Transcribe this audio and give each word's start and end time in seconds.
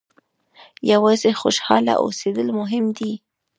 یوازې 0.91 1.31
خوشاله 1.41 1.93
اوسېدل 2.03 2.47
مهم 2.59 2.85
دي. 2.97 3.11